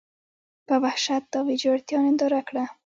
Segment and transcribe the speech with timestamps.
[0.67, 2.63] په وحشت دا ویجاړتیا ننداره کړه.